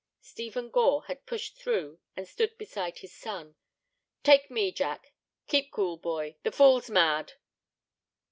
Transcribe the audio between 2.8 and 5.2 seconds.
his son. "Take me, Jack;